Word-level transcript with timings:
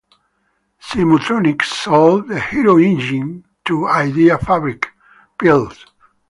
Simutronics 0.81 1.65
sold 1.65 2.27
the 2.27 2.33
HeroEngine 2.39 3.43
to 3.65 3.85
Idea 3.85 4.39
Fabrik, 4.39 4.85
Plc. 5.37 5.77